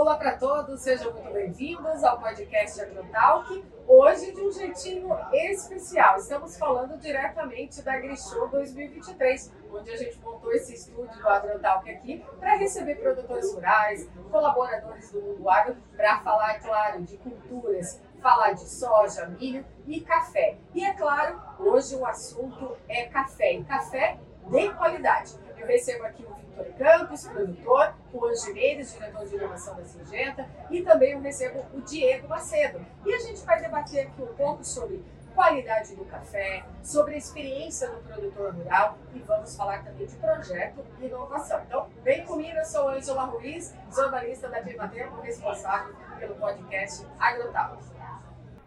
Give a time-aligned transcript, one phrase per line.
[0.00, 3.62] Olá para todos, sejam muito bem-vindos ao podcast AgroTalk.
[3.86, 6.16] Hoje de um jeitinho especial.
[6.16, 12.24] Estamos falando diretamente da AgriShow 2023, onde a gente montou esse estúdio do AgroTalk aqui
[12.38, 18.66] para receber produtores rurais, colaboradores do mundo agro, para falar, claro, de culturas, falar de
[18.66, 20.56] soja, milho e café.
[20.74, 25.38] E é claro, hoje o assunto é café, e café de qualidade.
[25.60, 30.80] Eu recebo aqui o Victor Campos, produtor, o Angireiros, diretor de inovação da Singenta, e
[30.80, 32.84] também eu recebo o Diego Macedo.
[33.04, 35.04] E a gente vai debater aqui um pouco sobre
[35.34, 40.84] qualidade do café, sobre a experiência do produtor rural e vamos falar também de projeto
[40.98, 41.62] e inovação.
[41.66, 47.92] Então, vem comigo, eu sou Angela Ruiz, jornalista da Viva Tempo, responsável pelo podcast AgroTalks.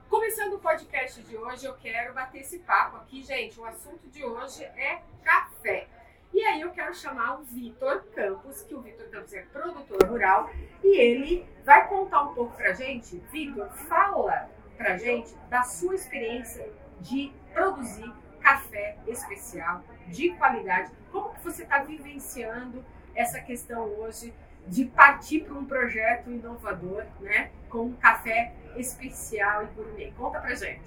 [0.07, 3.59] Começando o podcast de hoje, eu quero bater esse papo aqui, gente.
[3.59, 5.87] O assunto de hoje é café.
[6.33, 10.49] E aí eu quero chamar o Vitor Campos, que o Vitor Campos é produtor rural,
[10.83, 13.21] e ele vai contar um pouco pra gente.
[13.31, 16.67] Vitor, fala pra gente da sua experiência
[17.01, 20.91] de produzir café especial, de qualidade.
[21.11, 22.83] Como que você está vivenciando
[23.15, 24.33] essa questão hoje
[24.67, 30.11] de partir para um projeto inovador, né, com um café especial e gourmet.
[30.17, 30.81] Conta pra gente.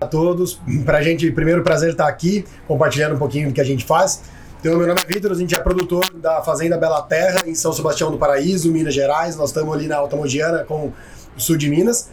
[0.00, 3.84] A todos, pra gente, primeiro prazer estar aqui, compartilhando um pouquinho do que a gente
[3.84, 4.30] faz.
[4.60, 7.72] Então, meu nome é Vitor, a gente é produtor da Fazenda Bela Terra, em São
[7.72, 9.34] Sebastião do Paraíso, Minas Gerais.
[9.34, 10.92] Nós estamos ali na Alta Mogiana, com
[11.34, 12.10] o sul de Minas.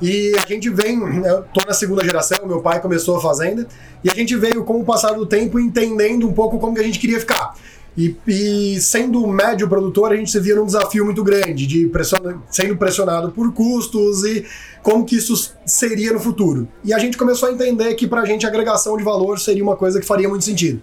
[0.00, 3.66] E a gente vem, eu tô na segunda geração, meu pai começou a fazenda,
[4.02, 6.84] e a gente veio com o passar do tempo entendendo um pouco como que a
[6.84, 7.54] gente queria ficar.
[7.94, 12.42] E, e, sendo médio produtor, a gente se via num desafio muito grande, de pressiona,
[12.50, 14.46] sendo pressionado por custos e
[14.82, 16.66] como que isso seria no futuro.
[16.82, 19.76] E a gente começou a entender que para a gente agregação de valor seria uma
[19.76, 20.80] coisa que faria muito sentido.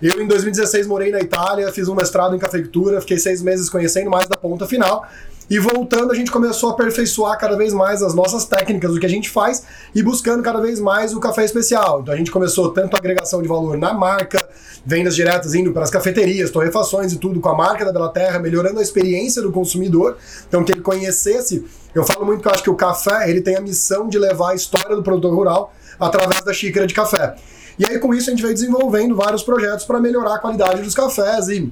[0.00, 4.10] Eu, em 2016, morei na Itália, fiz um mestrado em cafeicultura, fiquei seis meses conhecendo
[4.10, 5.06] mais da ponta final.
[5.48, 9.06] E voltando, a gente começou a aperfeiçoar cada vez mais as nossas técnicas, o que
[9.06, 9.62] a gente faz,
[9.94, 12.00] e buscando cada vez mais o café especial.
[12.00, 14.44] Então a gente começou tanto a agregação de valor na marca,
[14.84, 18.40] vendas diretas indo para as cafeterias, torrefações e tudo com a marca da Bela Terra,
[18.40, 20.16] melhorando a experiência do consumidor.
[20.48, 23.56] Então que ele conhecesse, eu falo muito que eu acho que o café ele tem
[23.56, 27.36] a missão de levar a história do produtor rural através da xícara de café.
[27.78, 30.94] E aí com isso a gente veio desenvolvendo vários projetos para melhorar a qualidade dos
[30.94, 31.70] cafés e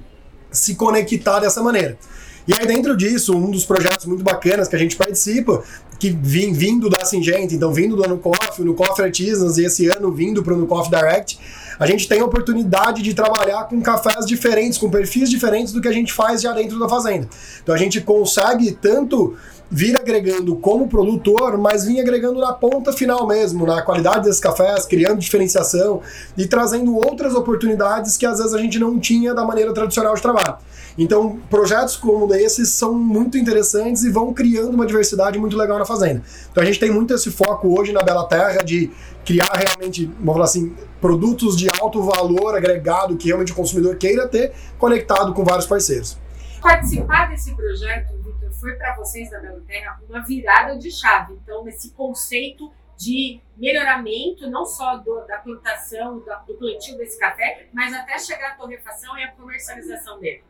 [0.50, 1.98] se conectar dessa maneira.
[2.46, 5.62] E aí, dentro disso, um dos projetos muito bacanas que a gente participa,
[5.98, 10.12] que vim, vindo da Singenta, então vindo do Anucoff, no Coffee Artisans, e esse ano
[10.12, 11.38] vindo para o Anucoff Direct,
[11.78, 15.88] a gente tem a oportunidade de trabalhar com cafés diferentes, com perfis diferentes do que
[15.88, 17.26] a gente faz já dentro da fazenda.
[17.62, 19.36] Então a gente consegue tanto
[19.74, 24.86] vir agregando como produtor, mas vir agregando na ponta final mesmo, na qualidade desses cafés,
[24.86, 26.00] criando diferenciação
[26.38, 30.22] e trazendo outras oportunidades que às vezes a gente não tinha da maneira tradicional de
[30.22, 30.58] trabalho.
[30.96, 35.84] Então, projetos como esses são muito interessantes e vão criando uma diversidade muito legal na
[35.84, 36.22] fazenda.
[36.52, 38.92] Então, a gente tem muito esse foco hoje na Bela Terra de
[39.24, 44.28] criar realmente, vamos falar assim, produtos de alto valor agregado que realmente o consumidor queira
[44.28, 46.16] ter conectado com vários parceiros.
[46.64, 51.34] Participar desse projeto, Victor, foi para vocês da Bela Terra uma virada de chave.
[51.34, 57.68] Então, nesse conceito de melhoramento, não só do, da plantação, do, do plantio desse café,
[57.70, 60.42] mas até chegar à torrefação e à comercialização dele.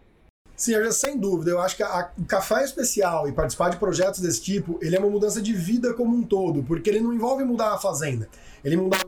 [0.56, 1.50] Sim, sem dúvida.
[1.50, 4.98] Eu acho que a, o café especial e participar de projetos desse tipo, ele é
[4.98, 8.28] uma mudança de vida como um todo, porque ele não envolve mudar a fazenda.
[8.65, 9.00] Ele mudar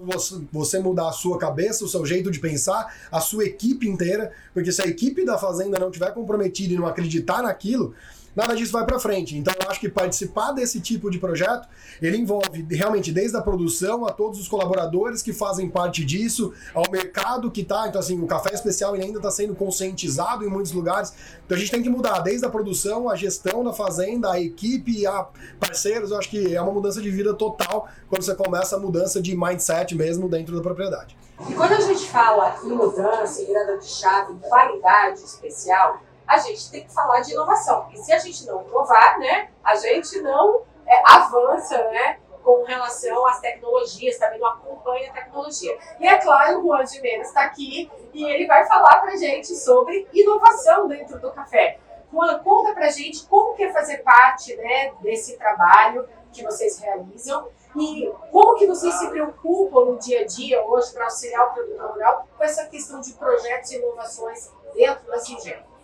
[0.53, 4.71] você mudar a sua cabeça, o seu jeito de pensar, a sua equipe inteira, porque
[4.71, 7.95] se a equipe da fazenda não tiver comprometida e não acreditar naquilo,
[8.37, 9.37] nada disso vai para frente.
[9.37, 11.67] Então eu acho que participar desse tipo de projeto,
[12.01, 16.85] ele envolve realmente desde a produção a todos os colaboradores que fazem parte disso, ao
[16.91, 21.13] mercado que tá, então assim, o café especial ainda está sendo conscientizado em muitos lugares.
[21.45, 25.07] Então a gente tem que mudar desde a produção, a gestão da fazenda, a equipe,
[25.07, 25.27] a
[25.59, 29.23] parceiros, eu acho que é uma mudança de vida total quando você começa a mudança
[29.23, 31.17] de mindset mesmo dentro da propriedade.
[31.49, 36.39] E quando a gente fala em mudança, em virada de chave, em qualidade especial, a
[36.39, 40.21] gente tem que falar de inovação, porque se a gente não inovar, né, a gente
[40.21, 45.77] não é, avança, né, com relação às tecnologias, também não acompanha a tecnologia.
[45.99, 49.55] E é claro, o Juan de Menes está aqui e ele vai falar para gente
[49.57, 51.81] sobre inovação dentro do café.
[52.13, 57.49] Juan, conta para gente como que é fazer parte né, desse trabalho que vocês realizam
[57.77, 61.91] e como que vocês se preocupam no dia a dia hoje para auxiliar o produtor
[61.91, 65.76] rural com essa questão de projetos e inovações dentro da Singenta.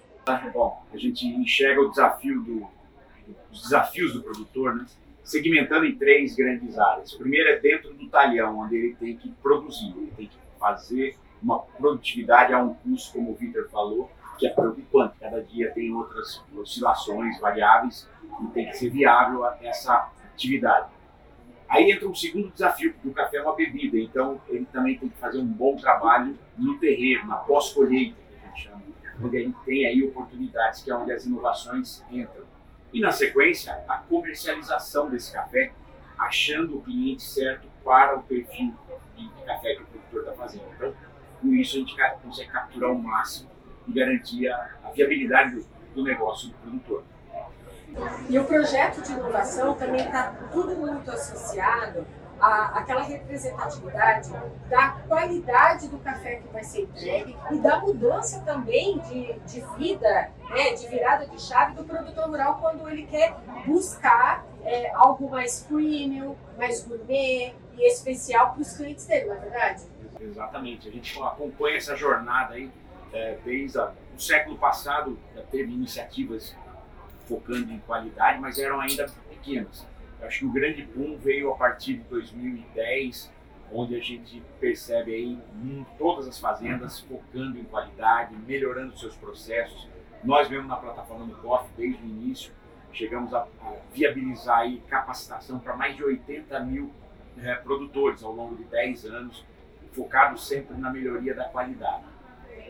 [0.53, 2.69] Bom, a gente enxerga o desafio do,
[3.51, 4.87] os desafios do produtor, né?
[5.25, 7.13] segmentando em três grandes áreas.
[7.15, 11.17] O primeiro é dentro do talhão, onde ele tem que produzir, ele tem que fazer
[11.43, 15.17] uma produtividade a um custo, como o Vitor falou, que é preocupante.
[15.21, 18.09] Cada dia tem outras oscilações, variáveis,
[18.43, 20.89] e tem que ser viável essa atividade.
[21.69, 25.09] Aí entra um segundo desafio, porque o café é uma bebida, então ele também tem
[25.09, 28.83] que fazer um bom trabalho no terreno, na pós-colheita, que a gente chama,
[29.21, 32.45] onde a gente tem aí oportunidades, que é onde as inovações entram.
[32.93, 35.73] E na sequência, a comercialização desse café,
[36.19, 38.75] achando o cliente certo para o perfil
[39.17, 40.65] de café que o produtor está fazendo.
[40.77, 40.95] Então,
[41.41, 43.51] com isso a gente consegue capturar o máximo
[43.89, 47.05] e garantir a, a viabilidade do, do negócio do produtor.
[48.29, 52.07] E o projeto de inovação também está tudo muito associado
[52.43, 54.33] à, àquela representatividade
[54.69, 60.31] da qualidade do café que vai ser entregue e da mudança também de, de vida,
[60.51, 65.61] né, de virada de chave do produtor rural quando ele quer buscar é, algo mais
[65.61, 69.83] premium, mais gourmet e especial para os clientes dele, não é verdade?
[70.21, 70.89] Exatamente.
[70.89, 72.71] A gente acompanha essa jornada aí
[73.13, 75.17] é, desde a, o século passado,
[75.51, 76.57] teve iniciativas
[77.29, 79.87] focando em qualidade, mas eram ainda pequenas.
[80.23, 83.33] Acho que o grande boom veio a partir de 2010,
[83.73, 89.89] onde a gente percebe aí em todas as fazendas focando em qualidade, melhorando seus processos.
[90.23, 92.53] Nós mesmo na plataforma do COF, desde o início,
[92.93, 93.47] chegamos a,
[93.93, 96.93] viabilizar aí capacitação para mais de 80 mil
[97.43, 99.45] é, produtores ao longo de 10 anos,
[99.93, 102.05] focados sempre na melhoria da qualidade.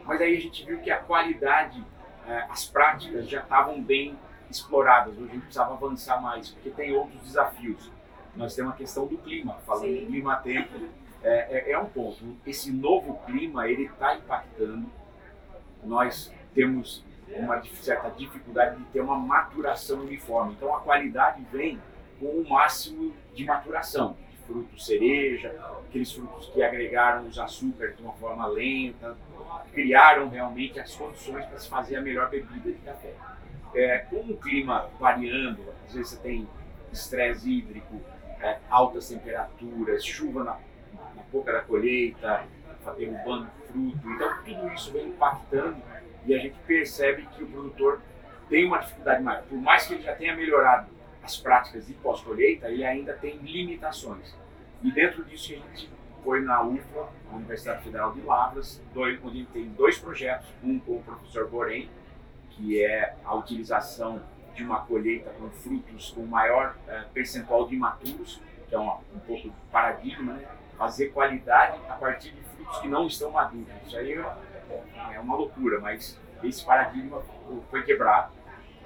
[0.04, 1.84] Mas aí a gente viu que a qualidade,
[2.26, 4.16] é, as práticas já estavam bem
[4.58, 7.90] exploradas, hoje a gente precisava avançar mais, porque tem outros desafios.
[8.34, 10.06] Nós temos a questão do clima, falando Sim.
[10.06, 10.70] clima-tempo,
[11.22, 12.36] é, é, é, um ponto.
[12.46, 14.86] Esse novo clima, ele está impactando.
[15.84, 20.54] Nós temos uma certa dificuldade de ter uma maturação uniforme.
[20.54, 21.80] Então a qualidade vem
[22.18, 25.54] com o máximo de maturação, de frutos cereja,
[25.88, 29.16] aqueles frutos que agregaram os açúcares de uma forma lenta,
[29.72, 33.14] criaram realmente as condições para se fazer a melhor bebida de café
[33.74, 36.48] é, com o clima variando, às vezes você tem
[36.92, 38.00] estresse hídrico,
[38.40, 40.58] é, altas temperaturas, chuva na,
[41.14, 42.44] na boca da colheita,
[42.98, 45.76] derrubando fruto, então tudo isso vem impactando
[46.26, 48.00] e a gente percebe que o produtor
[48.48, 49.42] tem uma dificuldade maior.
[49.44, 50.88] Por mais que ele já tenha melhorado
[51.22, 54.34] as práticas de pós-colheita, ele ainda tem limitações.
[54.82, 55.88] E dentro disso a gente
[56.22, 60.96] foi na UFLA, Universidade Federal de Lavras, onde a gente tem dois projetos, um com
[60.96, 61.88] o professor Borém,
[62.56, 64.20] que é a utilização
[64.54, 69.18] de uma colheita com frutos com maior é, percentual de imaturos, que é um, um
[69.26, 70.46] pouco de paradigma, né?
[70.76, 73.68] fazer qualidade a partir de frutos que não estão maduros.
[73.86, 77.22] Isso aí é, é uma loucura, mas esse paradigma
[77.70, 78.32] foi quebrado.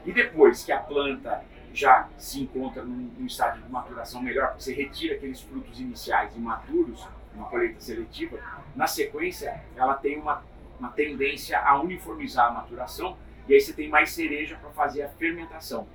[0.05, 1.43] E depois que a planta
[1.73, 7.07] já se encontra num, num estágio de maturação melhor, você retira aqueles frutos iniciais imaturos,
[7.35, 8.39] uma colheita seletiva,
[8.75, 10.43] na sequência ela tem uma,
[10.79, 13.17] uma tendência a uniformizar a maturação
[13.48, 15.87] e aí você tem mais cereja para fazer a fermentação.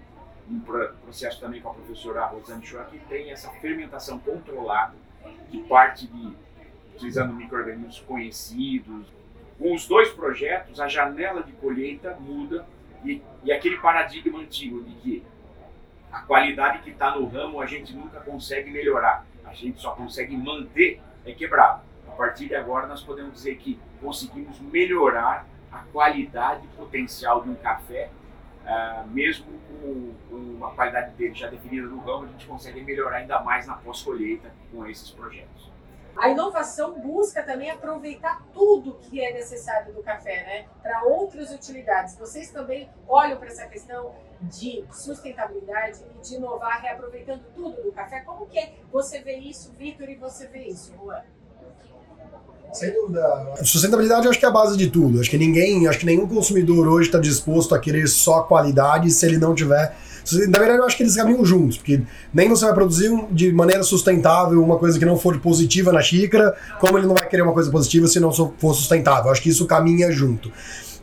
[0.49, 4.93] Um processo também com a professora Rosane Schor, que tem essa fermentação controlada,
[5.49, 6.33] que parte de
[6.95, 9.07] utilizando micro-organismos conhecidos.
[9.57, 12.65] Com os dois projetos, a janela de colheita muda
[13.03, 15.23] e, e aquele paradigma antigo de que
[16.11, 20.35] a qualidade que está no ramo a gente nunca consegue melhorar, a gente só consegue
[20.35, 21.81] manter, é quebrado.
[22.07, 27.55] A partir de agora, nós podemos dizer que conseguimos melhorar a qualidade potencial de um
[27.55, 28.09] café,
[28.63, 29.45] uh, mesmo
[29.81, 33.65] com, com, a qualidade dele já definida no ramo, a gente consegue melhorar ainda mais
[33.65, 35.71] na pós-colheita com esses projetos.
[36.17, 42.17] A inovação busca também aproveitar tudo que é necessário do café, né, para outras utilidades.
[42.17, 48.21] Vocês também olham para essa questão de sustentabilidade e de inovar reaproveitando tudo do café.
[48.21, 48.73] Como que é?
[48.91, 51.23] você vê isso, Vitor, e você vê isso, Juan?
[52.73, 53.53] Sem dúvida.
[53.63, 55.19] Sustentabilidade eu acho que é a base de tudo.
[55.19, 59.25] Acho que ninguém, acho que nenhum consumidor hoje está disposto a querer só qualidade se
[59.25, 59.95] ele não tiver.
[60.49, 62.01] Na verdade, eu acho que eles caminham juntos, porque
[62.33, 66.55] nem você vai produzir de maneira sustentável uma coisa que não for positiva na xícara,
[66.79, 69.25] como ele não vai querer uma coisa positiva se não for sustentável.
[69.25, 70.51] Eu acho que isso caminha junto.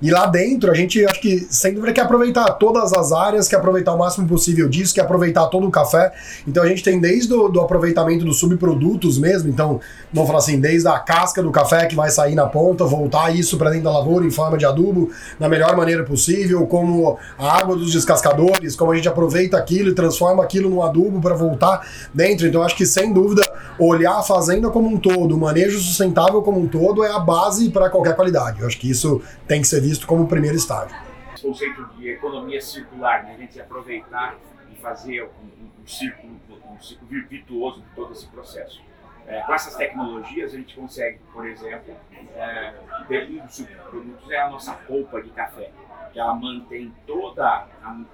[0.01, 3.57] E lá dentro, a gente acho que sem dúvida quer aproveitar todas as áreas, quer
[3.57, 6.13] aproveitar o máximo possível disso, quer aproveitar todo o café.
[6.47, 9.81] Então a gente tem desde o do aproveitamento dos subprodutos mesmo, então
[10.13, 13.59] vamos falar assim, desde a casca do café que vai sair na ponta, voltar isso
[13.59, 17.77] para dentro da lavoura em forma de adubo da melhor maneira possível, como a água
[17.77, 22.47] dos descascadores, como a gente aproveita aquilo e transforma aquilo num adubo para voltar dentro.
[22.47, 23.43] Então acho que sem dúvida
[23.79, 27.71] olhar a fazenda como um todo, o manejo sustentável como um todo é a base
[27.71, 28.61] para qualquer qualidade.
[28.61, 30.97] Eu acho que isso tem que ser visto como o primeiro estágio.
[31.39, 33.35] O conceito de economia circular, né?
[33.35, 34.37] a gente aproveitar
[34.71, 36.39] e fazer um, um, um círculo,
[36.71, 38.83] um círculo virtuoso de todo esse processo.
[39.27, 41.95] É, com essas tecnologias a gente consegue, por exemplo,
[42.35, 42.75] é,
[43.11, 45.71] um dos produtos é a nossa polpa de café,
[46.13, 47.67] que ela mantém toda a,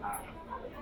[0.02, 0.20] a,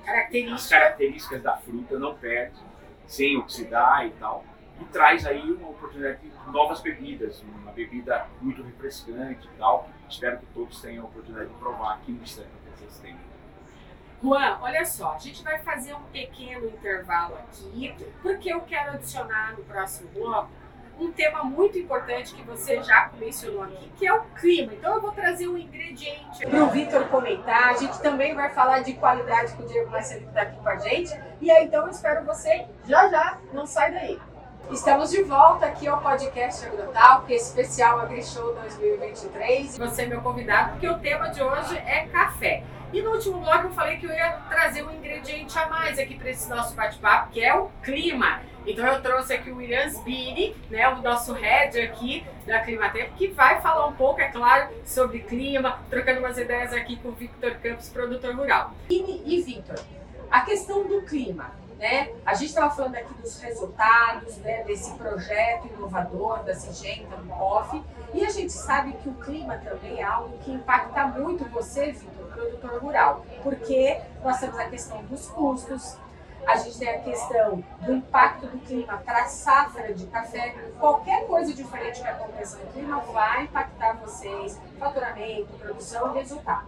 [0.04, 0.54] Característica.
[0.54, 2.58] as características da fruta, não perde,
[3.06, 4.44] sem oxidar e tal,
[4.82, 9.88] e traz aí uma oportunidade de novas bebidas, uma bebida muito refrescante e tal.
[10.08, 13.16] Espero que todos tenham a oportunidade de provar aqui no stand que vocês têm.
[14.22, 19.54] Juan, olha só, a gente vai fazer um pequeno intervalo aqui, porque eu quero adicionar
[19.56, 20.50] no próximo bloco
[20.98, 24.72] um tema muito importante que você já mencionou aqui, que é o clima.
[24.74, 27.70] Então eu vou trazer um ingrediente para o Vitor comentar.
[27.70, 30.68] A gente também vai falar de qualidade com o Diego Marcelo que está aqui com
[30.68, 31.12] a gente.
[31.40, 34.31] E aí então eu espero você já já, não sai daí.
[34.72, 39.76] Estamos de volta aqui ao podcast Agrotal, que é especial AgriShow 2023.
[39.76, 42.64] Você é meu convidado, porque o tema de hoje é café.
[42.90, 46.16] E no último bloco eu falei que eu ia trazer um ingrediente a mais aqui
[46.16, 48.40] para esse nosso bate-papo, que é o clima.
[48.66, 53.28] Então eu trouxe aqui o William Sbini, né, o nosso head aqui da Climatempo, que
[53.28, 57.56] vai falar um pouco, é claro, sobre clima, trocando umas ideias aqui com o Victor
[57.56, 58.72] Campos, produtor rural.
[58.88, 59.78] E, e Victor,
[60.30, 61.52] a questão do clima,
[61.82, 62.12] né?
[62.24, 67.82] A gente estava falando aqui dos resultados né, desse projeto inovador da Singenta, do COF,
[68.14, 72.26] e a gente sabe que o clima também é algo que impacta muito você, Victor,
[72.28, 75.96] produtor rural, porque nós temos a questão dos custos,
[76.46, 80.54] a gente tem a questão do impacto do clima para a safra de café.
[80.78, 86.66] Qualquer coisa diferente que aconteça no clima vai impactar vocês, faturamento, produção e resultado.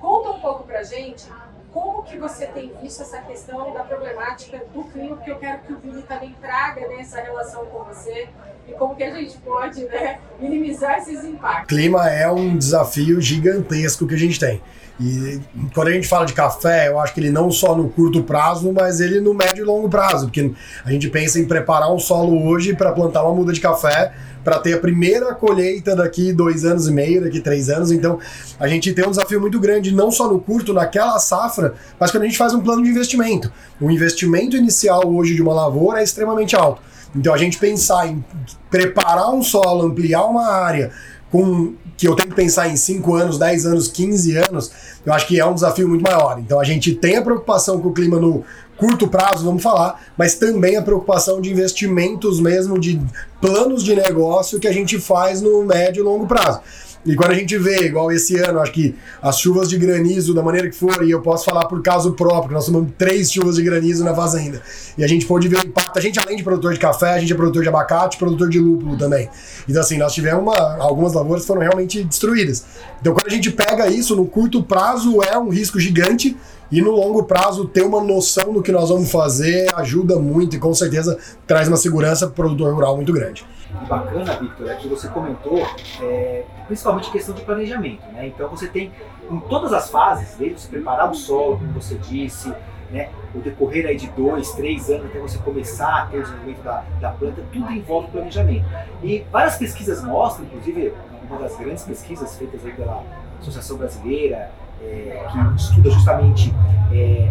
[0.00, 1.30] Conta um pouco para a gente
[1.76, 5.74] como que você tem visto essa questão da problemática do clima, porque eu quero que
[5.74, 8.30] o Vini também traga nessa relação com você
[8.68, 11.66] e como que a gente pode né, minimizar esses impactos.
[11.68, 14.60] Clima é um desafio gigantesco que a gente tem.
[14.98, 15.40] E
[15.74, 18.72] quando a gente fala de café, eu acho que ele não só no curto prazo,
[18.72, 20.52] mas ele no médio e longo prazo, porque
[20.84, 24.60] a gente pensa em preparar um solo hoje para plantar uma muda de café para
[24.60, 27.90] ter a primeira colheita daqui dois anos e meio, daqui três anos.
[27.90, 28.20] Então,
[28.60, 32.22] a gente tem um desafio muito grande, não só no curto, naquela safra, mas quando
[32.22, 33.52] a gente faz um plano de investimento.
[33.80, 36.80] O investimento inicial hoje de uma lavoura é extremamente alto.
[37.14, 38.24] Então, a gente pensar em
[38.70, 40.90] preparar um solo, ampliar uma área,
[41.30, 44.70] com que eu tenho que pensar em 5 anos, 10 anos, 15 anos,
[45.04, 46.38] eu acho que é um desafio muito maior.
[46.38, 48.44] Então a gente tem a preocupação com o clima no
[48.76, 53.00] curto prazo, vamos falar, mas também a preocupação de investimentos mesmo, de
[53.40, 56.60] planos de negócio que a gente faz no médio e longo prazo.
[57.06, 60.42] E quando a gente vê, igual esse ano, acho que as chuvas de granizo, da
[60.42, 63.62] maneira que for, e eu posso falar por caso próprio, nós tomamos três chuvas de
[63.62, 64.60] granizo na fazenda.
[64.98, 65.96] E a gente pôde ver o impacto.
[65.96, 68.58] A gente, além de produtor de café, a gente é produtor de abacate, produtor de
[68.58, 69.30] lúpulo também.
[69.68, 72.64] Então, assim, nós tivemos uma, algumas lavouras que foram realmente destruídas.
[73.00, 76.36] Então, quando a gente pega isso, no curto prazo é um risco gigante,
[76.72, 80.58] e no longo prazo, ter uma noção do que nós vamos fazer ajuda muito e
[80.58, 83.44] com certeza traz uma segurança para o produtor rural muito grande.
[83.70, 85.66] E bacana, Victor, é que você comentou
[86.00, 88.06] é, principalmente questão de planejamento.
[88.12, 88.28] Né?
[88.28, 88.92] Então você tem
[89.30, 92.52] em todas as fases, desde você preparar o solo, como você disse,
[92.90, 96.62] né, o decorrer aí de dois, três anos até você começar a ter o desenvolvimento
[96.62, 98.64] da, da planta, tudo envolve planejamento.
[99.02, 100.94] E várias pesquisas mostram, inclusive
[101.28, 103.02] uma das grandes pesquisas feitas aí pela
[103.40, 104.50] Associação Brasileira
[104.82, 106.54] é, que estuda justamente
[106.92, 107.30] é,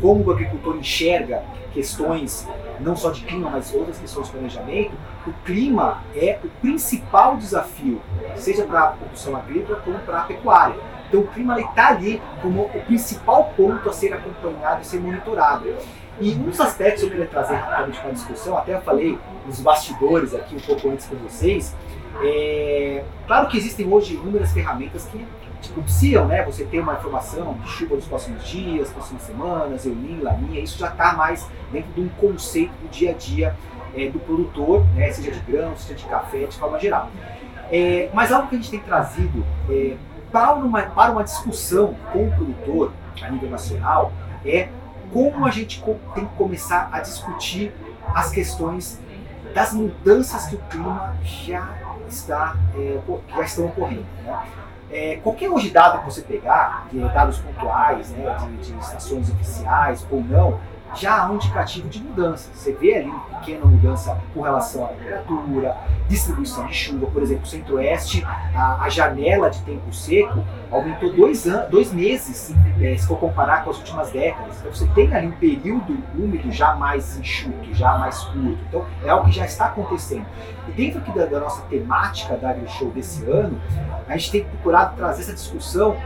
[0.00, 1.42] como o agricultor enxerga
[1.72, 2.46] questões
[2.80, 4.92] não só de clima, mas outras questões de planejamento,
[5.26, 8.00] o clima é o principal desafio,
[8.36, 10.76] seja para a produção agrícola como para a pecuária.
[11.08, 15.74] Então o clima está ali como o principal ponto a ser acompanhado e ser monitorado.
[16.20, 19.18] E um dos aspectos que eu queria trazer rapidamente para a discussão, até eu falei
[19.46, 21.74] nos bastidores aqui um pouco antes com vocês,
[22.22, 25.26] é, claro que existem hoje inúmeras ferramentas que
[25.72, 30.60] propiciam né, você ter uma informação de chuva nos próximos dias, próximas semanas, Eulim, Laninha,
[30.60, 33.56] isso já está mais dentro de um conceito do dia a dia
[33.96, 37.10] é, do produtor, né, seja de grão, seja de café, de forma geral.
[37.70, 39.96] É, mas algo que a gente tem trazido é,
[40.30, 44.12] para, uma, para uma discussão com o produtor a nível nacional
[44.44, 44.68] é
[45.12, 45.82] como a gente
[46.14, 47.72] tem que começar a discutir
[48.14, 49.00] as questões
[49.54, 51.68] das mudanças que o clima já
[52.08, 54.06] está é, já estão ocorrendo.
[54.24, 54.42] Né?
[54.90, 60.06] É, qualquer hoje dado que você pegar, de dados pontuais, né, de, de estações oficiais
[60.10, 60.60] ou não,
[60.94, 62.50] já há um indicativo de mudança.
[62.54, 65.76] Você vê ali uma pequena mudança com relação à temperatura,
[66.08, 67.06] distribuição de chuva.
[67.06, 72.96] Por exemplo, centro-oeste, a, a, janela de tempo seco aumentou dois, an dois meses, é,
[72.96, 74.58] se for comparar com as últimas décadas.
[74.60, 78.58] Então você tem ali um período úmido já mais enxuto, já mais curto.
[78.68, 80.26] Então é algo que já está acontecendo.
[80.68, 83.60] E dentro aqui da, da nossa temática da AgriShow desse ano,
[84.08, 85.96] a gente tem procurado trazer essa discussão.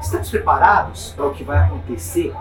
[0.00, 2.32] Estamos preparados para o que vai acontecer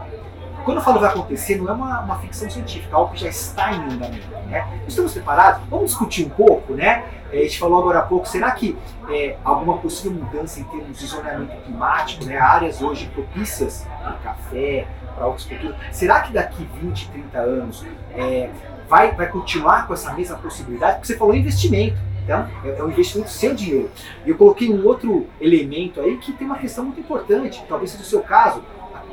[0.66, 3.30] quando eu falo vai acontecer, não é uma, uma ficção científica, é algo que já
[3.30, 4.28] está em andamento.
[4.48, 4.68] Né?
[4.88, 5.62] Estamos preparados?
[5.70, 7.06] Vamos discutir um pouco, né?
[7.32, 8.76] É, a gente falou agora há pouco, será que
[9.10, 12.38] é, alguma possível mudança em termos de zoneamento climático, né?
[12.38, 18.50] áreas hoje propícias para café, para outras culturas, será que daqui 20, 30 anos é,
[18.90, 20.96] vai, vai continuar com essa mesma possibilidade?
[20.96, 21.98] Porque você falou investimento.
[22.24, 23.92] Então, é, é um investimento seu dinheiro.
[24.26, 28.04] E eu coloquei um outro elemento aí que tem uma questão muito importante, talvez seja
[28.04, 28.64] o seu caso,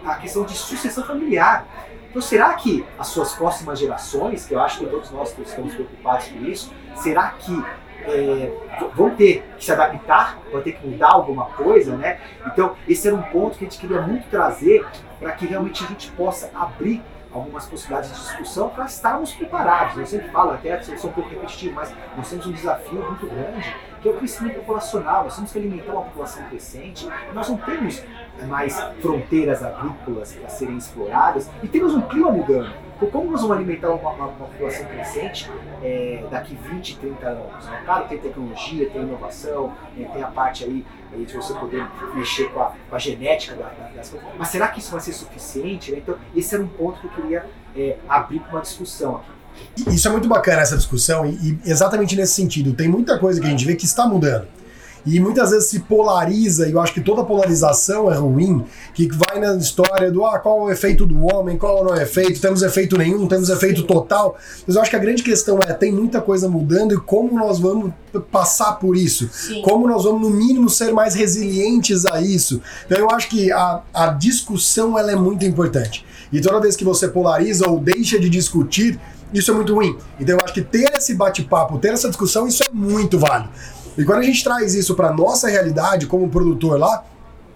[0.05, 1.67] a questão de sucessão familiar.
[2.11, 6.29] Então, será que as suas próximas gerações, que eu acho que todos nós estamos preocupados
[6.29, 7.65] com isso, será que
[8.05, 8.53] é,
[8.95, 12.21] vão ter que se adaptar, vão ter que mudar alguma coisa, né?
[12.47, 14.87] Então, esse era um ponto que a gente queria muito trazer
[15.19, 19.97] para que realmente a gente possa abrir algumas possibilidades de discussão para estarmos preparados.
[19.97, 23.75] Eu sempre falo, até sou um pouco repetitivo, mas nós temos um desafio muito grande,
[24.03, 25.25] que é o crescimento populacional.
[25.25, 27.09] Nós temos que alimentar uma população crescente.
[27.33, 28.03] Nós não temos
[28.49, 32.73] mais fronteiras agrícolas a serem exploradas e temos um clima mudando.
[32.97, 35.51] Então, como nós vamos alimentar uma, uma, uma população crescente
[35.83, 37.67] é, daqui 20, 30 anos?
[37.67, 37.83] Né?
[37.85, 40.09] Claro, tem tecnologia, tem inovação, né?
[40.13, 43.89] tem a parte aí, de você poder mexer com a, com a genética da, da,
[43.89, 44.29] das coisas.
[44.39, 45.91] Mas será que isso vai ser suficiente?
[45.91, 45.99] Né?
[45.99, 49.42] Então, esse era um ponto que eu queria é, abrir para uma discussão aqui.
[49.89, 52.73] Isso é muito bacana essa discussão e, e exatamente nesse sentido.
[52.73, 54.47] Tem muita coisa que a gente vê que está mudando
[55.05, 59.41] e muitas vezes se polariza, e eu acho que toda polarização é ruim, que vai
[59.41, 62.41] na história do ah, qual é o efeito do homem, qual não é o efeito,
[62.41, 64.37] temos efeito nenhum, temos efeito total.
[64.67, 67.59] Mas eu acho que a grande questão é, tem muita coisa mudando e como nós
[67.59, 67.93] vamos
[68.31, 69.29] passar por isso.
[69.33, 69.63] Sim.
[69.63, 72.61] Como nós vamos, no mínimo, ser mais resilientes a isso.
[72.87, 76.05] Então eu acho que a, a discussão ela é muito importante.
[76.33, 78.99] E toda vez que você polariza ou deixa de discutir,
[79.33, 79.97] isso é muito ruim.
[80.19, 83.51] Então eu acho que ter esse bate-papo, ter essa discussão, isso é muito válido.
[83.97, 87.05] E quando a gente traz isso para nossa realidade como produtor lá,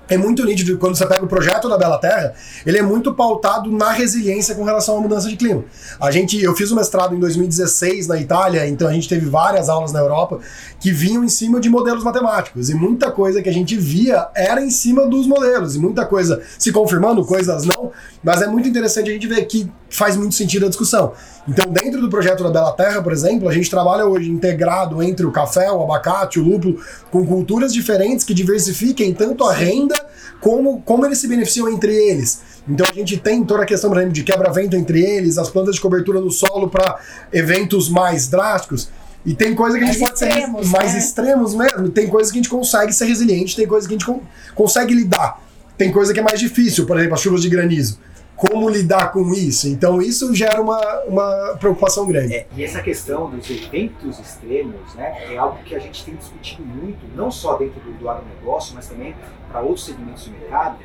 [0.08, 3.70] é muito nítido quando você pega o projeto da Bela Terra, ele é muito pautado
[3.72, 5.64] na resiliência com relação à mudança de clima.
[6.00, 9.68] A gente, eu fiz o mestrado em 2016 na Itália, então a gente teve várias
[9.68, 10.38] aulas na Europa
[10.78, 14.62] que vinham em cima de modelos matemáticos e muita coisa que a gente via era
[14.62, 17.90] em cima dos modelos e muita coisa se confirmando, coisas não,
[18.22, 21.14] mas é muito interessante a gente ver que faz muito sentido a discussão.
[21.48, 25.24] Então, dentro do projeto da Bela Terra, por exemplo, a gente trabalha hoje integrado entre
[25.24, 26.80] o café, o abacate, o lúpulo,
[27.10, 29.94] com culturas diferentes que diversifiquem tanto a renda
[30.40, 32.42] como, como eles se beneficiam entre eles.
[32.68, 35.76] Então a gente tem toda a questão, por exemplo, de quebra-vento entre eles, as plantas
[35.76, 36.98] de cobertura no solo para
[37.32, 38.88] eventos mais drásticos.
[39.24, 40.98] E tem coisa que a gente mais pode extremos, ser mais né?
[40.98, 41.88] extremos mesmo.
[41.90, 44.20] Tem coisa que a gente consegue ser resiliente, tem coisa que a gente con
[44.54, 45.40] consegue lidar.
[45.78, 47.98] Tem coisa que é mais difícil, por exemplo, as chuvas de granizo
[48.36, 49.66] como lidar com isso.
[49.68, 52.34] Então isso gera uma, uma preocupação grande.
[52.34, 56.62] É, e essa questão dos eventos extremos né, é algo que a gente tem discutido
[56.64, 59.14] muito, não só dentro do, do agronegócio, mas também
[59.48, 60.76] para outros segmentos do mercado,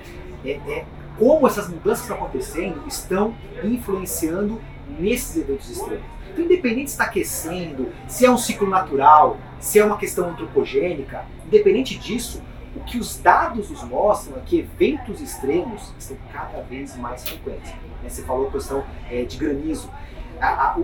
[0.45, 0.85] é, é
[1.19, 4.59] como essas mudanças que estão acontecendo estão influenciando
[4.97, 6.05] nesses eventos extremos.
[6.31, 11.25] Então, independente se está aquecendo, se é um ciclo natural, se é uma questão antropogênica,
[11.45, 12.41] independente disso,
[12.75, 17.71] o que os dados nos mostram é que eventos extremos estão cada vez mais frequentes.
[18.01, 18.09] Né?
[18.09, 19.89] Você falou a questão é, de granizo.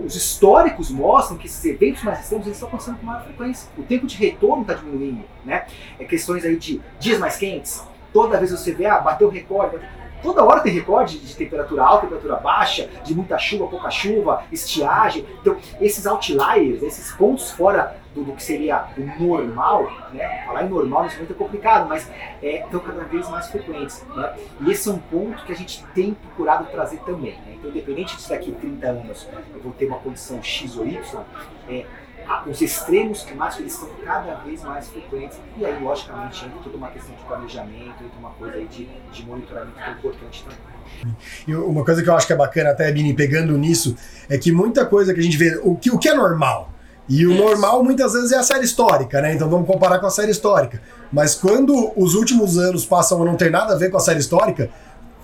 [0.04, 3.68] Os históricos mostram que esses eventos mais extremos estão acontecendo com maior frequência.
[3.76, 5.24] O tempo de retorno está diminuindo.
[5.44, 5.66] Né?
[5.98, 7.82] É questões aí de dias mais quentes.
[8.12, 9.76] Toda vez você vê, ah, bateu recorde.
[9.76, 9.88] Bateu...
[10.22, 15.24] Toda hora tem recorde de temperatura alta, temperatura baixa, de muita chuva, pouca chuva, estiagem.
[15.40, 20.44] Então, esses outliers, esses pontos fora do, do que seria o normal, né?
[20.46, 22.10] Falar em normal nesse momento é complicado, mas
[22.42, 24.04] é, estão cada vez mais frequentes.
[24.14, 24.34] Né?
[24.60, 27.32] E esse é um ponto que a gente tem procurado trazer também.
[27.32, 27.54] Né?
[27.58, 31.24] Então, independente de daqui 30 anos eu vou ter uma condição X ou Y,
[31.68, 31.86] é,
[32.46, 36.88] os extremos climáticos eles estão cada vez mais frequentes e aí logicamente entra toda uma
[36.88, 41.16] questão de planejamento, entra uma coisa aí de, de monitoramento que é importante também.
[41.46, 43.96] E uma coisa que eu acho que é bacana até, Bini, pegando nisso,
[44.28, 46.70] é que muita coisa que a gente vê, o que, o que é normal,
[47.08, 49.34] e o normal muitas vezes é a série histórica, né?
[49.34, 50.82] Então vamos comparar com a série histórica.
[51.10, 54.18] Mas quando os últimos anos passam a não ter nada a ver com a série
[54.18, 54.68] histórica,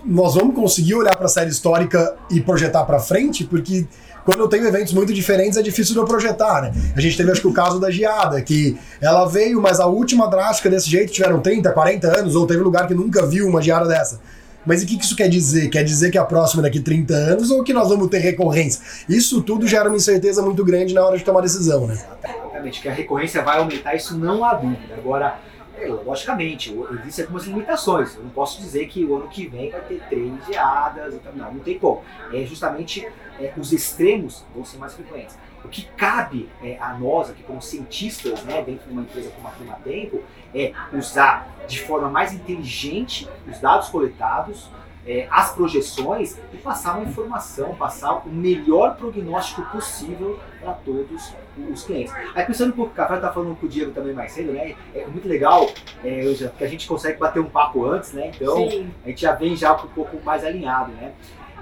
[0.05, 3.87] nós vamos conseguir olhar para a série histórica e projetar para frente, porque
[4.25, 6.73] quando eu tenho eventos muito diferentes é difícil de eu projetar, né?
[6.97, 10.29] A gente teve acho que o caso da geada, que ela veio, mas a última
[10.29, 13.87] drástica desse jeito tiveram 30, 40 anos, ou teve lugar que nunca viu uma geada
[13.87, 14.21] dessa.
[14.67, 15.69] Mas o que isso quer dizer?
[15.69, 18.81] Quer dizer que a próxima é daqui 30 anos ou que nós vamos ter recorrência?
[19.07, 21.99] Isso tudo gera uma incerteza muito grande na hora de tomar decisão, né?
[22.25, 24.95] Exatamente, que a recorrência vai aumentar, isso não há dúvida.
[24.97, 25.39] Agora,
[25.79, 28.15] é, logicamente, existem algumas limitações.
[28.17, 31.61] Eu não posso dizer que o ano que vem vai ter três geadas, não, não
[31.61, 32.03] tem como.
[32.33, 33.07] É justamente
[33.39, 35.37] é, os extremos vão ser mais frequentes.
[35.65, 39.49] O que cabe é, a nós aqui como cientistas, né, dentro de uma empresa como
[39.49, 40.23] a Climatempo,
[40.55, 44.71] é usar de forma mais inteligente os dados coletados,
[45.07, 51.35] é, as projeções e passar uma informação, passar o melhor prognóstico possível para todos
[51.71, 52.15] os clientes.
[52.35, 54.75] Aí pensando um pouco, o Café está falando com o Diego também mais cedo, né?
[54.95, 55.69] É muito legal,
[56.03, 56.23] é,
[56.57, 58.31] que a gente consegue bater um papo antes, né?
[58.35, 58.91] Então Sim.
[59.05, 61.13] a gente já vem já um pouco mais alinhado, né?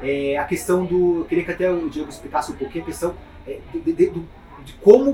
[0.03, 1.21] É, a questão do.
[1.21, 3.15] Eu queria que até o Diego explicasse um pouquinho a questão
[3.47, 5.11] é, de, de, de, de como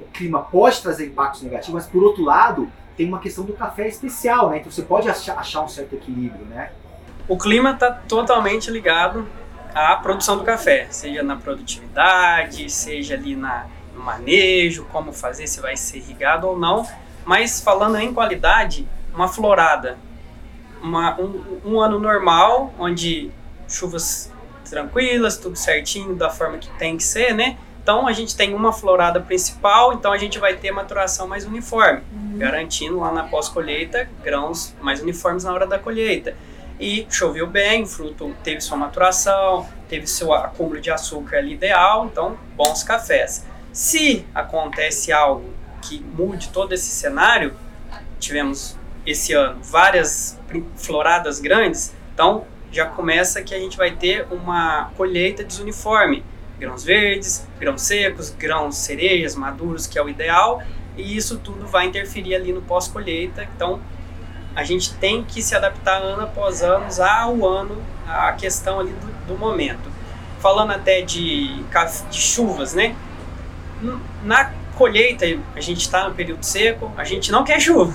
[0.00, 3.86] o clima pode trazer impactos negativos, mas por outro lado, tem uma questão do café
[3.86, 4.58] especial, né?
[4.58, 6.70] Então você pode achar, achar um certo equilíbrio, né?
[7.28, 9.26] O clima está totalmente ligado
[9.74, 15.60] à produção do café, seja na produtividade, seja ali na, no manejo, como fazer, se
[15.60, 16.86] vai ser irrigado ou não.
[17.24, 19.98] Mas falando em qualidade, uma florada,
[20.80, 23.32] uma, um, um ano normal, onde
[23.66, 24.32] chuvas
[24.70, 27.58] tranquilas, tudo certinho, da forma que tem que ser, né?
[27.82, 32.02] Então a gente tem uma florada principal, então a gente vai ter maturação mais uniforme,
[32.12, 32.38] uhum.
[32.38, 36.36] garantindo lá na pós-colheita grãos mais uniformes na hora da colheita
[36.78, 42.06] e choveu bem, o fruto teve sua maturação, teve seu acúmulo de açúcar ali ideal,
[42.06, 43.46] então bons cafés.
[43.72, 47.54] Se acontece algo que mude todo esse cenário,
[48.18, 50.38] tivemos esse ano várias
[50.76, 56.24] floradas grandes, então já começa que a gente vai ter uma colheita desuniforme.
[56.58, 60.62] Grãos verdes, grãos secos, grãos cerejas, maduros, que é o ideal,
[60.96, 63.46] e isso tudo vai interferir ali no pós-colheita.
[63.54, 63.80] Então,
[64.56, 69.34] a gente tem que se adaptar ano após ano, ao ano, a questão ali do,
[69.34, 69.92] do momento.
[70.40, 71.62] Falando até de,
[72.10, 72.96] de chuvas, né?
[74.24, 77.94] Na colheita, a gente está no período seco, a gente não quer chuva.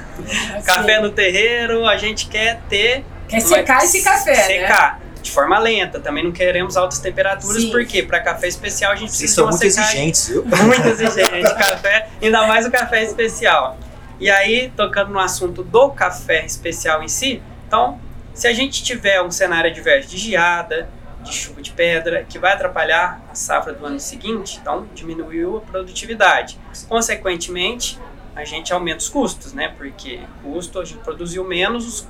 [0.55, 3.03] É, café no terreiro, a gente quer ter.
[3.27, 4.43] Quer secar esse café, né?
[4.43, 4.99] secar.
[4.99, 5.01] Né?
[5.23, 7.71] De forma lenta, também não queremos altas temperaturas, Sim.
[7.71, 10.43] porque para café especial a gente precisa Vocês são muito exigentes, viu?
[10.43, 13.77] Muito exigente, café, ainda mais o café especial.
[14.21, 17.99] E aí, tocando no assunto do café especial em si, então,
[18.35, 20.87] se a gente tiver um cenário adverso de geada,
[21.23, 25.61] de chuva de pedra, que vai atrapalhar a safra do ano seguinte, então diminuiu a
[25.61, 26.59] produtividade.
[26.87, 27.97] Consequentemente,
[28.35, 29.73] a gente aumenta os custos, né?
[29.75, 32.07] Porque custo, a gente produziu menos, os,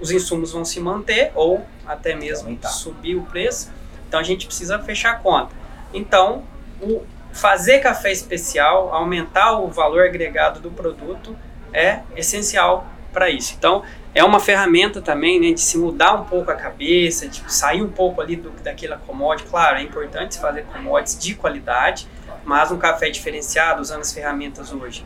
[0.00, 3.68] os insumos vão se manter ou até mesmo subir o preço.
[4.06, 5.52] Então a gente precisa fechar a conta.
[5.92, 6.44] Então,
[6.80, 7.02] o,
[7.32, 11.36] fazer café especial, aumentar o valor agregado do produto
[11.72, 13.54] é essencial para isso.
[13.56, 13.82] Então,
[14.14, 17.88] é uma ferramenta também né, de se mudar um pouco a cabeça, de sair um
[17.88, 19.48] pouco ali do, daquela commodity.
[19.48, 22.06] Claro, é importante fazer commodities de qualidade,
[22.44, 25.04] mas um café diferenciado, usando as ferramentas hoje,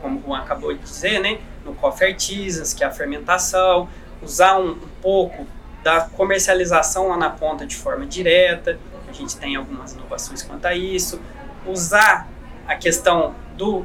[0.00, 3.88] como o Juan acabou de dizer, né, no Coffee Artisans, que é a fermentação,
[4.20, 5.46] usar um, um pouco
[5.82, 10.74] da comercialização lá na ponta de forma direta, a gente tem algumas inovações quanto a
[10.74, 11.20] isso,
[11.66, 12.28] usar
[12.66, 13.84] a questão do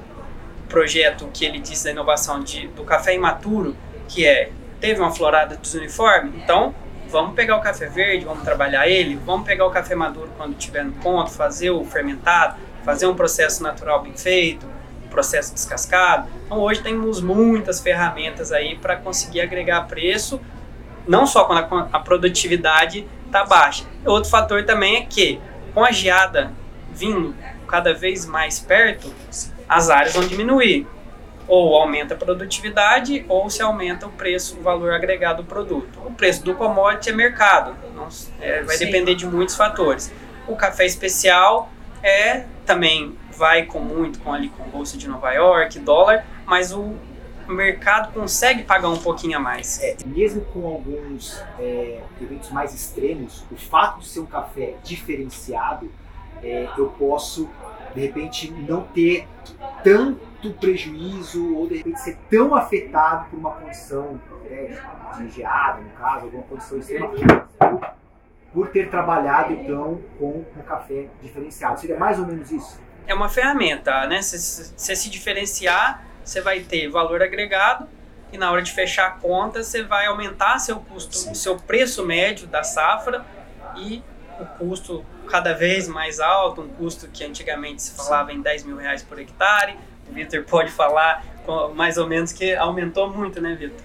[0.69, 3.75] projeto que ele disse da inovação de, do café imaturo,
[4.07, 6.73] que é teve uma florada desuniforme, então
[7.09, 10.83] vamos pegar o café verde, vamos trabalhar ele, vamos pegar o café maduro quando tiver
[10.83, 14.67] no ponto, fazer o fermentado, fazer um processo natural bem feito,
[15.09, 16.29] processo descascado.
[16.45, 20.39] Então hoje temos muitas ferramentas aí para conseguir agregar preço,
[21.07, 23.83] não só quando a, a produtividade está baixa.
[24.05, 25.41] Outro fator também é que
[25.73, 26.51] com a geada
[26.93, 27.33] vindo
[27.67, 29.13] cada vez mais perto,
[29.67, 30.87] as áreas vão diminuir.
[31.47, 35.99] Ou aumenta a produtividade, ou se aumenta o preço, o valor agregado do produto.
[36.05, 38.09] O preço do commodity é mercado, não,
[38.41, 38.85] é, vai Sim.
[38.85, 40.11] depender de muitos fatores.
[40.45, 41.69] O café especial
[42.03, 46.95] é também vai com muito com ali com bolsa de Nova York, dólar, mas o
[47.47, 49.81] mercado consegue pagar um pouquinho a mais.
[49.81, 55.89] É, mesmo com alguns é, eventos mais extremos, o fato de ser um café diferenciado
[56.43, 57.49] é, eu posso,
[57.93, 59.27] de repente, não ter
[59.83, 64.19] tanto prejuízo ou de repente ser tão afetado por uma condição
[64.49, 64.79] né,
[65.17, 67.13] de geada, no caso, alguma condição extrema,
[68.53, 71.79] por, ter trabalhado então com um café diferenciado.
[71.79, 72.79] Seria mais ou menos isso?
[73.05, 74.21] É uma ferramenta, né?
[74.21, 77.87] Se você se diferenciar, você vai ter valor agregado
[78.31, 81.33] e na hora de fechar a conta você vai aumentar seu custo, Sim.
[81.33, 83.25] seu preço médio da safra
[83.75, 84.03] e
[84.39, 88.77] o custo cada vez mais alto, um custo que antigamente se falava em 10 mil
[88.77, 89.75] reais por hectare.
[90.09, 91.23] O Vitor pode falar
[91.75, 93.77] mais ou menos que aumentou muito, né, Vitor?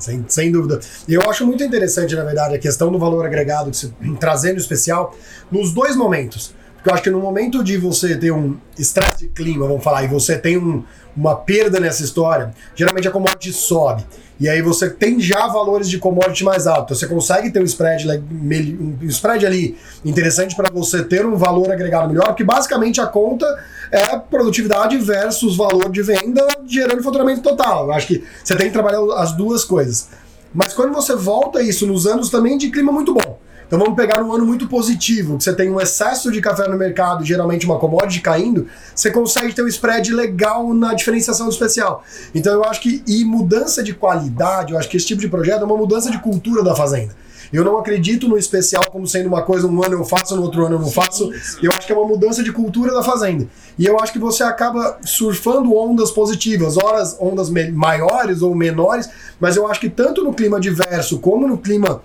[0.00, 0.80] Sem, sem dúvida.
[1.08, 5.16] Eu acho muito interessante, na verdade, a questão do valor agregado, se, trazendo especial,
[5.50, 6.52] nos dois momentos.
[6.78, 10.04] Porque eu acho que no momento de você ter um estresse de clima, vamos falar,
[10.04, 10.84] e você tem um,
[11.16, 14.06] uma perda nessa história, geralmente a commodity sobe.
[14.40, 17.00] E aí você tem já valores de commodity mais altos.
[17.00, 22.08] Você consegue ter um spread, um spread ali interessante para você ter um valor agregado
[22.08, 23.44] melhor, porque basicamente a conta
[23.90, 27.86] é produtividade versus valor de venda gerando faturamento total.
[27.86, 30.10] Eu acho que você tem que trabalhar as duas coisas.
[30.54, 33.40] Mas quando você volta isso nos anos também de clima muito bom.
[33.68, 36.78] Então vamos pegar um ano muito positivo, que você tem um excesso de café no
[36.78, 42.02] mercado, geralmente uma commodity caindo, você consegue ter um spread legal na diferenciação do especial.
[42.34, 45.60] Então eu acho que, e mudança de qualidade, eu acho que esse tipo de projeto
[45.60, 47.14] é uma mudança de cultura da fazenda.
[47.52, 50.64] Eu não acredito no especial como sendo uma coisa, um ano eu faço, no outro
[50.64, 51.30] ano eu não faço.
[51.62, 53.46] Eu acho que é uma mudança de cultura da fazenda.
[53.78, 59.56] E eu acho que você acaba surfando ondas positivas, horas ondas maiores ou menores, mas
[59.56, 62.02] eu acho que tanto no clima diverso como no clima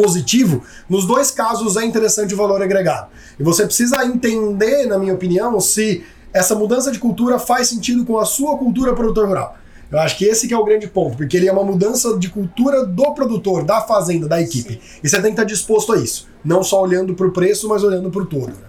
[0.00, 3.08] positivo, nos dois casos é interessante o valor agregado.
[3.38, 8.16] E você precisa entender, na minha opinião, se essa mudança de cultura faz sentido com
[8.16, 9.56] a sua cultura produtor rural.
[9.90, 12.28] Eu acho que esse que é o grande ponto, porque ele é uma mudança de
[12.28, 14.74] cultura do produtor, da fazenda, da equipe.
[14.74, 15.00] Sim.
[15.02, 16.28] E você tem que estar disposto a isso.
[16.44, 18.48] Não só olhando para o preço, mas olhando para o todo.
[18.48, 18.68] Né?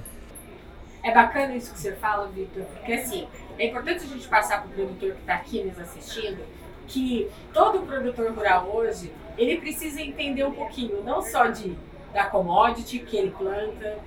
[1.04, 4.72] É bacana isso que você fala, Victor, porque assim, é importante a gente passar para
[4.72, 6.40] o produtor que está aqui nos assistindo
[6.88, 11.76] que todo produtor rural hoje ele precisa entender um pouquinho, não só de
[12.14, 14.00] da commodity que ele planta,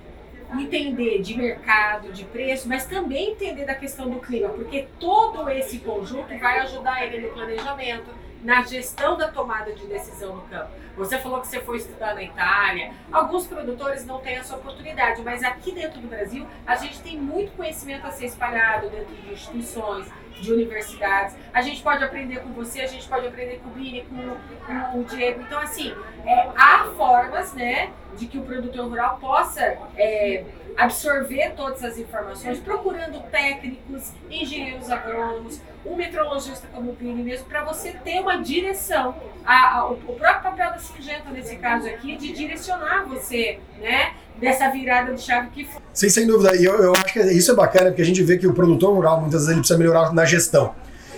[0.53, 5.79] entender de mercado, de preço, mas também entender da questão do clima, porque todo esse
[5.79, 8.11] conjunto vai ajudar ele no planejamento,
[8.43, 10.69] na gestão da tomada de decisão no campo.
[10.97, 12.91] Você falou que você foi estudar na Itália.
[13.11, 17.53] Alguns produtores não têm essa oportunidade, mas aqui dentro do Brasil a gente tem muito
[17.53, 20.07] conhecimento a ser espalhado dentro de instituições,
[20.39, 21.35] de universidades.
[21.53, 24.99] A gente pode aprender com você, a gente pode aprender com o Bini, com, com
[24.99, 25.41] o Diego.
[25.41, 25.93] Então, assim,
[26.25, 30.43] é, há formas, né, de que o produtor rural possa é,
[30.77, 37.63] absorver todas as informações, procurando técnicos, engenheiros agrônomos, um metrologista como o Bini mesmo, para
[37.63, 39.15] você ter uma direção.
[39.45, 44.13] A, a, o próprio papel da Singenta, nesse caso aqui, de direcionar você, né?
[44.39, 45.81] Dessa virada de chave que foi.
[45.93, 46.55] Sim, sem dúvida.
[46.55, 48.93] E eu, eu acho que isso é bacana, porque a gente vê que o produtor
[48.93, 50.73] rural, muitas vezes, ele precisa melhorar na gestão.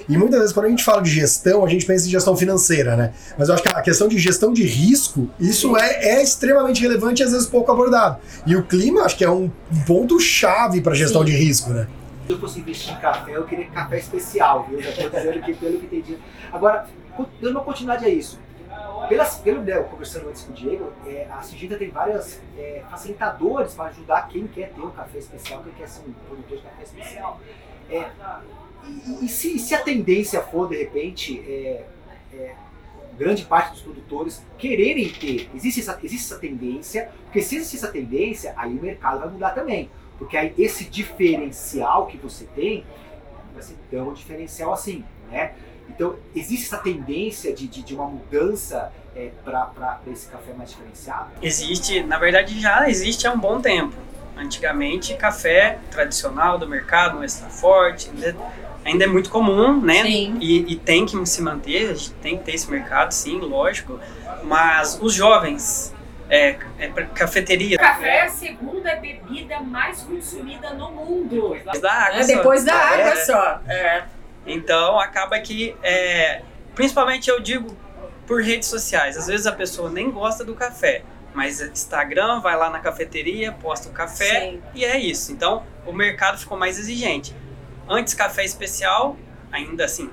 [0.07, 2.95] E muitas vezes, quando a gente fala de gestão, a gente pensa em gestão financeira,
[2.95, 3.13] né?
[3.37, 7.23] Mas eu acho que a questão de gestão de risco, isso é, é extremamente relevante
[7.23, 8.19] e às vezes pouco abordado.
[8.45, 9.49] E o clima, acho que é um
[9.87, 11.31] ponto-chave para gestão Sim.
[11.31, 11.87] de risco, né?
[12.27, 14.81] Se eu fosse investir em café, eu queria café especial, viu?
[14.81, 16.17] Já estou dizendo que pelo que entendi.
[16.51, 16.87] Agora,
[17.41, 18.39] dando uma continuidade a isso,
[19.07, 23.73] pelas, pelo Léo, conversando antes com o Diego, é, a Singenta tem vários é, facilitadores
[23.73, 26.83] para ajudar quem quer ter um café especial, quem quer ser um produtor de café
[26.83, 27.39] especial.
[27.89, 28.09] É,
[28.85, 31.85] e, e se, se, a tendência for, de repente, é,
[32.33, 32.55] é,
[33.17, 37.87] grande parte dos produtores quererem ter, existe essa, existe essa tendência, porque se existe essa
[37.87, 39.89] tendência, aí o mercado vai mudar também.
[40.17, 42.85] Porque aí esse diferencial que você tem
[43.53, 45.53] vai ser tão diferencial assim, né?
[45.89, 51.29] Então, existe essa tendência de, de, de uma mudança é, para esse café mais diferenciado?
[51.41, 53.95] Existe, na verdade já existe há um bom tempo.
[54.37, 58.35] Antigamente, café tradicional do mercado, um extra forte, ainda,
[58.83, 60.03] ainda é muito comum, né?
[60.03, 60.37] Sim.
[60.41, 63.97] E, e tem que se manter, a gente tem que ter esse mercado, sim, lógico.
[64.43, 65.95] Mas os jovens,
[66.29, 67.77] é, é cafeteria.
[67.77, 71.53] Café é a segunda bebida mais consumida no mundo.
[71.53, 72.19] Depois da água.
[72.19, 72.35] É, só.
[72.35, 73.15] depois da água é.
[73.15, 73.61] só.
[73.67, 74.03] É.
[74.45, 76.41] Então acaba que, é,
[76.75, 77.75] principalmente eu digo
[78.27, 81.03] por redes sociais, às vezes a pessoa nem gosta do café,
[81.33, 84.61] mas Instagram vai lá na cafeteria, posta o café Sim.
[84.73, 85.31] e é isso.
[85.31, 87.35] Então o mercado ficou mais exigente.
[87.87, 89.17] Antes café especial,
[89.51, 90.09] ainda assim,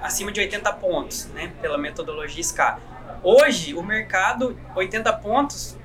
[0.00, 2.78] acima de 80 pontos, né, pela metodologia SCA.
[3.22, 5.76] Hoje o mercado 80 pontos,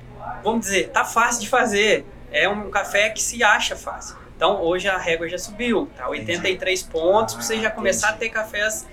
[0.42, 2.06] vamos dizer, tá fácil de fazer.
[2.30, 4.16] É um café que se acha fácil.
[4.36, 6.08] Então hoje a régua já subiu, tá?
[6.08, 6.92] 83 Entendi.
[6.92, 8.86] pontos para você já começar a ter cafés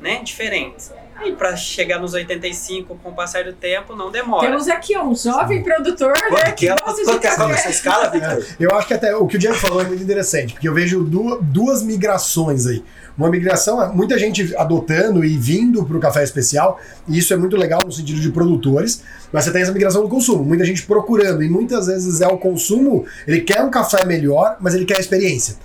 [0.00, 0.92] né, diferentes.
[1.24, 4.46] E para chegar nos 85 com o passar do tempo, não demora.
[4.46, 6.52] Temos aqui um jovem produtor, né?
[6.52, 7.52] Que gosta de café.
[7.52, 8.44] essa escala, Victor?
[8.60, 11.02] Eu acho que até o que o Diego falou é muito interessante, porque eu vejo
[11.02, 12.84] duas, duas migrações aí.
[13.16, 17.56] Uma migração, muita gente adotando e vindo para o café especial, e isso é muito
[17.56, 19.02] legal no sentido de produtores,
[19.32, 22.36] mas você tem essa migração do consumo, muita gente procurando, e muitas vezes é o
[22.36, 25.56] consumo, ele quer um café melhor, mas ele quer a experiência.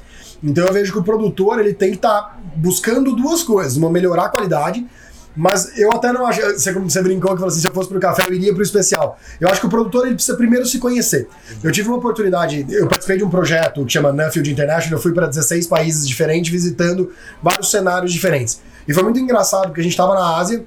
[0.41, 3.89] Então eu vejo que o produtor ele tem que estar tá buscando duas coisas, uma
[3.89, 4.87] melhorar a qualidade,
[5.35, 6.41] mas eu até não acho.
[6.41, 9.17] Você, você brincou que falou assim: se eu fosse pro café, eu iria pro especial.
[9.39, 11.27] Eu acho que o produtor ele precisa primeiro se conhecer.
[11.63, 15.13] Eu tive uma oportunidade, eu participei de um projeto que chama Nuffield International, eu fui
[15.13, 18.61] para 16 países diferentes, visitando vários cenários diferentes.
[18.87, 20.65] E foi muito engraçado, porque a gente estava na Ásia,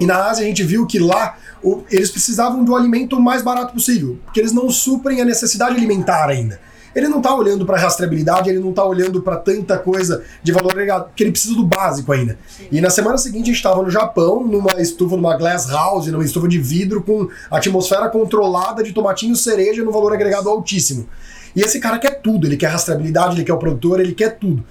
[0.00, 3.72] e na Ásia a gente viu que lá o, eles precisavam do alimento mais barato
[3.72, 6.58] possível, porque eles não suprem a necessidade alimentar ainda
[6.94, 10.72] ele não está olhando para rastreabilidade, ele não está olhando para tanta coisa de valor
[10.72, 12.38] agregado, porque ele precisa do básico ainda.
[12.70, 16.24] E na semana seguinte a gente estava no Japão, numa estufa, numa glass house, numa
[16.24, 21.08] estufa de vidro com atmosfera controlada de tomatinho cereja no valor agregado altíssimo.
[21.54, 24.64] E esse cara quer tudo, ele quer rastreabilidade, ele quer o produtor, ele quer tudo.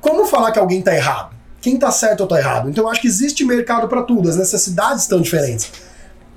[0.00, 1.38] Como falar que alguém está errado?
[1.60, 2.70] quem tá certo ou tá errado.
[2.70, 5.70] Então eu acho que existe mercado para tudo, as necessidades estão diferentes.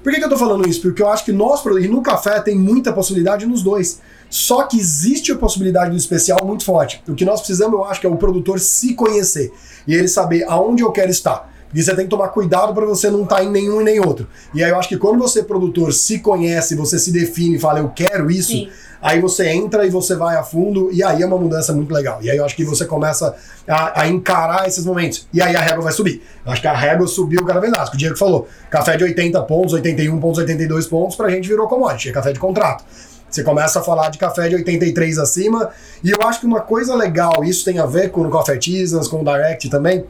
[0.04, 0.82] Por que, que eu tô falando isso?
[0.82, 4.02] Porque eu acho que nós, e no café tem muita possibilidade nos dois.
[4.32, 7.04] Só que existe a possibilidade do especial muito forte.
[7.06, 9.52] O que nós precisamos, eu acho, que é o produtor se conhecer
[9.86, 11.52] e ele saber aonde eu quero estar.
[11.74, 14.00] E você tem que tomar cuidado para você não estar tá em nenhum e nem
[14.00, 14.28] outro.
[14.54, 17.80] E aí eu acho que quando você, produtor, se conhece, você se define e fala,
[17.80, 18.70] eu quero isso, Sim.
[19.02, 22.20] aí você entra e você vai a fundo, e aí é uma mudança muito legal.
[22.22, 23.36] E aí eu acho que você começa
[23.68, 25.28] a, a encarar esses momentos.
[25.34, 26.22] E aí a régua vai subir.
[26.46, 27.90] Eu acho que a régua subiu cada vez mais.
[27.90, 32.10] O Diego falou: café de 80 pontos, 81 pontos, 82 pontos, pra gente virou commodity,
[32.10, 32.84] é café de contrato.
[33.32, 35.70] Você começa a falar de café de 83 acima,
[36.04, 39.08] e eu acho que uma coisa legal, isso tem a ver com o Coffee Artisans,
[39.08, 40.06] com o Direct também,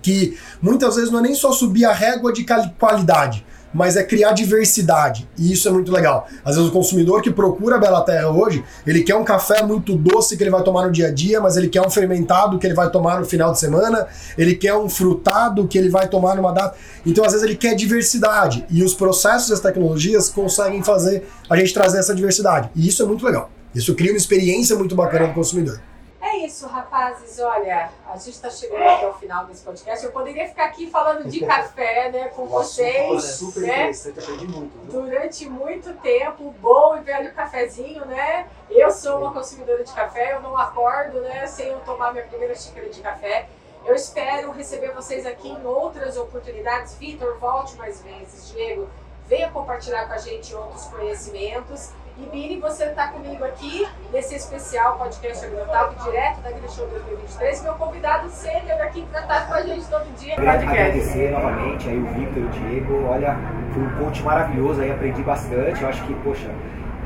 [0.00, 2.46] que muitas vezes não é nem só subir a régua de
[2.78, 3.44] qualidade,
[3.76, 5.28] mas é criar diversidade.
[5.36, 6.26] E isso é muito legal.
[6.42, 9.94] Às vezes o consumidor que procura a Bela Terra hoje, ele quer um café muito
[9.94, 12.66] doce que ele vai tomar no dia a dia, mas ele quer um fermentado que
[12.66, 14.06] ele vai tomar no final de semana,
[14.38, 16.76] ele quer um frutado que ele vai tomar numa data.
[17.04, 18.64] Então, às vezes, ele quer diversidade.
[18.70, 22.70] E os processos e as tecnologias conseguem fazer a gente trazer essa diversidade.
[22.74, 23.50] E isso é muito legal.
[23.74, 25.78] Isso cria uma experiência muito bacana do consumidor.
[26.26, 27.38] É isso, rapazes.
[27.38, 30.04] Olha, a gente está chegando até o final desse podcast.
[30.04, 33.22] Eu poderia ficar aqui falando de café, né, com vocês.
[33.22, 33.74] Super né?
[33.74, 34.76] interessante, aprendi muito.
[34.76, 35.02] Viu?
[35.02, 38.48] Durante muito tempo, bom e velho cafezinho, né?
[38.68, 42.56] Eu sou uma consumidora de café, eu não acordo, né, sem eu tomar minha primeira
[42.56, 43.48] xícara de café.
[43.84, 46.96] Eu espero receber vocês aqui em outras oportunidades.
[46.96, 48.48] Vitor, volte mais vezes.
[48.50, 48.88] Diego,
[49.28, 51.92] venha compartilhar com a gente outros conhecimentos.
[52.18, 57.74] E Bini, você está comigo aqui nesse especial podcast agrotal, direto da Grishow 2023, meu
[57.74, 60.34] convidado sênior aqui para estar com a gente todo dia.
[60.34, 60.66] Podcast.
[60.66, 63.36] Agradecer novamente aí o Victor e o Diego, olha,
[63.74, 66.50] foi um ponte maravilhoso aí, aprendi bastante, eu acho que, poxa,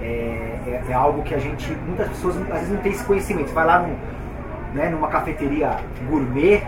[0.01, 0.05] é,
[0.68, 3.66] é, é algo que a gente, muitas pessoas às vezes não tem esse conhecimento, vai
[3.66, 3.99] lá num
[4.74, 5.76] né, numa cafeteria
[6.09, 6.62] gourmet,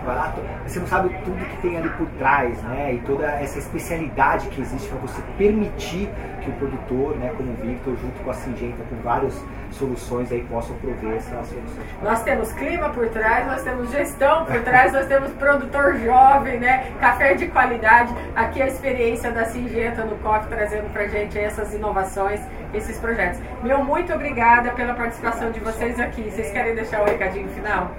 [0.66, 2.94] você não sabe tudo que tem ali por trás, né?
[2.94, 6.08] E toda essa especialidade que existe para você permitir
[6.40, 10.42] que o produtor, né, como o Victor, junto com a Singenta, com várias soluções aí
[10.50, 11.82] possam prover essa solução.
[12.02, 16.92] Nós temos clima por trás, nós temos gestão por trás, nós temos produtor jovem, né?
[17.00, 18.12] Café de qualidade.
[18.34, 22.40] Aqui a experiência da Singenta no COF trazendo pra gente essas inovações,
[22.74, 23.40] esses projetos.
[23.62, 26.22] Meu muito obrigada pela participação de vocês aqui.
[26.30, 27.90] Vocês querem deixar o um recadinho final?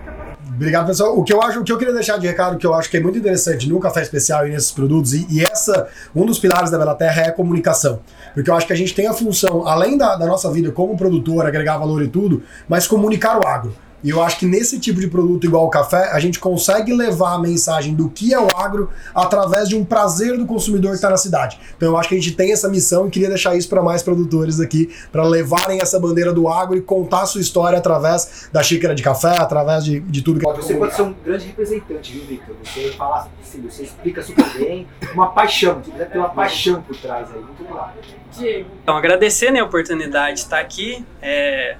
[0.55, 1.17] Obrigado, pessoal.
[1.17, 2.97] O que eu acho, o que eu queria deixar de recado, que eu acho que
[2.97, 6.69] é muito interessante no café especial e nesses produtos, e, e essa, um dos pilares
[6.69, 8.01] da Bela Terra é a comunicação.
[8.33, 10.95] Porque eu acho que a gente tem a função, além da, da nossa vida como
[10.95, 13.73] produtor, agregar valor e tudo, mas comunicar o agro.
[14.03, 17.35] E eu acho que nesse tipo de produto igual o café, a gente consegue levar
[17.35, 21.09] a mensagem do que é o agro através de um prazer do consumidor que está
[21.09, 21.57] na cidade.
[21.77, 24.03] Então eu acho que a gente tem essa missão e queria deixar isso para mais
[24.03, 28.61] produtores aqui, para levarem essa bandeira do agro e contar a sua história através da
[28.61, 30.79] xícara de café, através de, de tudo que Você comunicar.
[30.79, 32.55] pode ser um grande representante, viu, Victor?
[32.63, 36.97] Você fala assim, você explica super bem, uma paixão, você deve ter uma paixão por
[36.97, 37.93] trás aí, muito legal.
[38.37, 38.69] Diego.
[38.81, 41.05] Então, agradecer né, a oportunidade de estar aqui.
[41.21, 41.77] É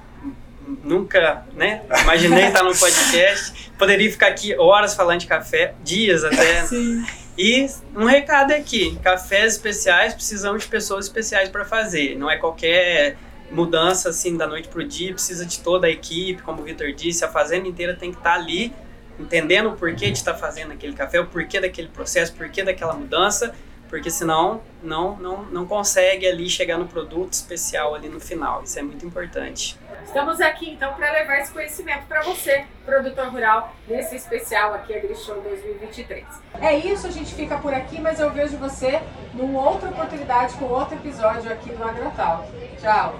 [0.83, 1.83] nunca, né?
[2.01, 3.71] Imaginei estar no podcast.
[3.77, 6.65] Poderia ficar aqui horas falando de café, dias até.
[6.67, 7.05] Sim.
[7.37, 12.17] E um recado aqui: cafés especiais precisamos de pessoas especiais para fazer.
[12.17, 13.17] Não é qualquer
[13.51, 17.23] mudança assim da noite pro dia, precisa de toda a equipe, como o Vitor disse,
[17.23, 18.73] a fazenda inteira tem que estar ali
[19.19, 22.93] entendendo o porquê de estar fazendo aquele café, o porquê daquele processo, o porquê daquela
[22.93, 23.53] mudança
[23.93, 28.63] porque senão não, não, não consegue ali chegar no produto especial ali no final.
[28.63, 29.77] Isso é muito importante.
[30.03, 35.39] Estamos aqui então para levar esse conhecimento para você, produtor rural, nesse especial aqui AgriShow
[35.41, 36.25] 2023.
[36.59, 38.99] É isso, a gente fica por aqui, mas eu vejo você
[39.31, 42.49] numa outra oportunidade com outro episódio aqui do Agrotal.
[42.81, 43.15] Tchau!